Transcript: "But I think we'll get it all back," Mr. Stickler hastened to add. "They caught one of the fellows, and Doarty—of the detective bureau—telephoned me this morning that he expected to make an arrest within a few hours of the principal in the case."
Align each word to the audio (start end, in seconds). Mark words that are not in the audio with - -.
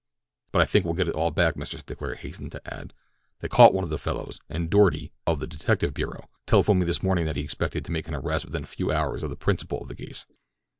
"But 0.51 0.63
I 0.63 0.65
think 0.65 0.83
we'll 0.83 0.95
get 0.95 1.07
it 1.09 1.13
all 1.13 1.29
back," 1.29 1.53
Mr. 1.53 1.77
Stickler 1.77 2.15
hastened 2.15 2.53
to 2.53 2.73
add. 2.73 2.95
"They 3.39 3.47
caught 3.47 3.71
one 3.71 3.83
of 3.83 3.91
the 3.91 3.99
fellows, 3.99 4.39
and 4.49 4.67
Doarty—of 4.67 5.39
the 5.39 5.45
detective 5.45 5.93
bureau—telephoned 5.93 6.79
me 6.79 6.87
this 6.87 7.03
morning 7.03 7.25
that 7.25 7.35
he 7.35 7.43
expected 7.43 7.85
to 7.85 7.91
make 7.91 8.07
an 8.07 8.15
arrest 8.15 8.45
within 8.45 8.63
a 8.63 8.65
few 8.65 8.91
hours 8.91 9.21
of 9.21 9.29
the 9.29 9.35
principal 9.37 9.81
in 9.83 9.89
the 9.89 9.95
case." 9.95 10.25